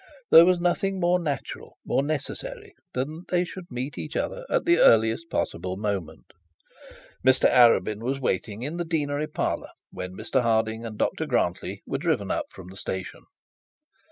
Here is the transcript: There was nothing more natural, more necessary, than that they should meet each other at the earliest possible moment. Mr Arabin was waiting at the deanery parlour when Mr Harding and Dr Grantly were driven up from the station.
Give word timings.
There 0.31 0.45
was 0.47 0.59
nothing 0.59 0.99
more 0.99 1.19
natural, 1.19 1.77
more 1.85 2.01
necessary, 2.01 2.73
than 2.93 3.17
that 3.17 3.27
they 3.27 3.43
should 3.45 3.67
meet 3.69 3.99
each 3.99 4.15
other 4.15 4.47
at 4.49 4.65
the 4.65 4.79
earliest 4.79 5.29
possible 5.29 5.77
moment. 5.77 6.31
Mr 7.23 7.47
Arabin 7.47 7.99
was 7.99 8.19
waiting 8.19 8.65
at 8.65 8.79
the 8.79 8.83
deanery 8.83 9.27
parlour 9.27 9.69
when 9.91 10.17
Mr 10.17 10.41
Harding 10.41 10.83
and 10.85 10.97
Dr 10.97 11.27
Grantly 11.27 11.83
were 11.85 11.99
driven 11.99 12.31
up 12.31 12.47
from 12.49 12.69
the 12.69 12.77
station. 12.77 13.21